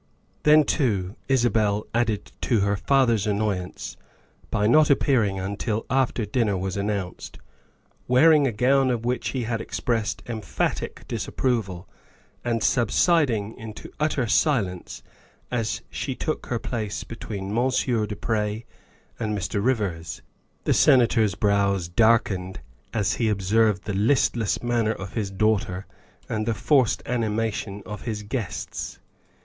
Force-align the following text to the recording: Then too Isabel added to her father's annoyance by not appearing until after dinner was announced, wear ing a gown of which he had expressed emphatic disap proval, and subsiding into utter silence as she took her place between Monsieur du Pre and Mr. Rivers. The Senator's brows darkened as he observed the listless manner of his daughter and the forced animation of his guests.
Then 0.41 0.63
too 0.63 1.15
Isabel 1.27 1.85
added 1.93 2.31
to 2.41 2.61
her 2.61 2.75
father's 2.75 3.27
annoyance 3.27 3.97
by 4.49 4.65
not 4.65 4.89
appearing 4.89 5.39
until 5.39 5.85
after 5.91 6.25
dinner 6.25 6.57
was 6.57 6.75
announced, 6.75 7.37
wear 8.07 8.31
ing 8.31 8.47
a 8.47 8.51
gown 8.51 8.89
of 8.89 9.05
which 9.05 9.27
he 9.29 9.43
had 9.43 9.61
expressed 9.61 10.23
emphatic 10.27 11.07
disap 11.07 11.33
proval, 11.35 11.85
and 12.43 12.63
subsiding 12.63 13.55
into 13.59 13.91
utter 13.99 14.25
silence 14.25 15.03
as 15.51 15.83
she 15.91 16.15
took 16.15 16.47
her 16.47 16.57
place 16.57 17.03
between 17.03 17.53
Monsieur 17.53 18.07
du 18.07 18.15
Pre 18.15 18.65
and 19.19 19.37
Mr. 19.37 19.63
Rivers. 19.63 20.23
The 20.63 20.73
Senator's 20.73 21.35
brows 21.35 21.87
darkened 21.87 22.59
as 22.91 23.13
he 23.17 23.29
observed 23.29 23.83
the 23.83 23.93
listless 23.93 24.63
manner 24.63 24.93
of 24.93 25.13
his 25.13 25.29
daughter 25.29 25.85
and 26.27 26.47
the 26.47 26.55
forced 26.55 27.03
animation 27.05 27.83
of 27.85 28.01
his 28.05 28.23
guests. 28.23 28.97